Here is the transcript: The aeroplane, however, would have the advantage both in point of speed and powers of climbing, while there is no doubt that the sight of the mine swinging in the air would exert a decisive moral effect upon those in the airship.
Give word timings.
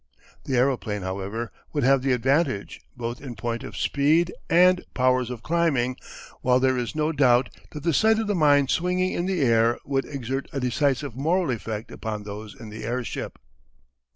The 0.45 0.57
aeroplane, 0.57 1.03
however, 1.03 1.51
would 1.73 1.83
have 1.83 2.01
the 2.01 2.11
advantage 2.11 2.81
both 2.97 3.21
in 3.21 3.35
point 3.35 3.63
of 3.63 3.77
speed 3.77 4.33
and 4.49 4.83
powers 4.95 5.29
of 5.29 5.43
climbing, 5.43 5.95
while 6.41 6.59
there 6.59 6.75
is 6.75 6.95
no 6.95 7.11
doubt 7.11 7.51
that 7.73 7.83
the 7.83 7.93
sight 7.93 8.17
of 8.17 8.25
the 8.25 8.33
mine 8.33 8.67
swinging 8.67 9.11
in 9.13 9.27
the 9.27 9.41
air 9.41 9.77
would 9.85 10.05
exert 10.05 10.49
a 10.51 10.59
decisive 10.59 11.15
moral 11.15 11.51
effect 11.51 11.91
upon 11.91 12.23
those 12.23 12.59
in 12.59 12.69
the 12.69 12.83
airship. 12.83 13.37